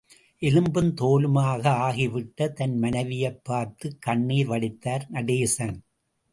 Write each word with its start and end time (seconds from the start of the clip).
எலும்பும் 0.39 0.93
தோலுமாக 1.01 1.67
ஆகிவிட்டத் 1.67 2.53
தன் 2.53 2.77
மனைவியைப் 2.77 3.43
பார்த்துக் 3.43 4.01
கண்ணீர் 4.01 4.49
வடித்தார் 4.49 5.07
நடேசன். 5.11 5.77